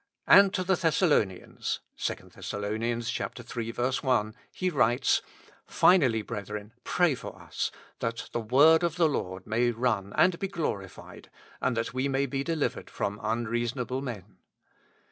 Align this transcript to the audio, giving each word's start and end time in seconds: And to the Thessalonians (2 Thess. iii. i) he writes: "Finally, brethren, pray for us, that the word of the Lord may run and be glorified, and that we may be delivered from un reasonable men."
And 0.25 0.51
to 0.55 0.63
the 0.63 0.73
Thessalonians 0.73 1.79
(2 1.97 2.15
Thess. 2.31 2.53
iii. 2.55 4.11
i) 4.11 4.31
he 4.51 4.69
writes: 4.71 5.21
"Finally, 5.67 6.23
brethren, 6.23 6.73
pray 6.83 7.13
for 7.13 7.39
us, 7.39 7.69
that 7.99 8.27
the 8.31 8.39
word 8.41 8.81
of 8.83 8.95
the 8.95 9.07
Lord 9.07 9.45
may 9.45 9.69
run 9.69 10.11
and 10.17 10.39
be 10.39 10.47
glorified, 10.47 11.29
and 11.61 11.77
that 11.77 11.93
we 11.93 12.07
may 12.09 12.25
be 12.25 12.43
delivered 12.43 12.89
from 12.89 13.19
un 13.19 13.45
reasonable 13.45 14.01
men." 14.01 14.39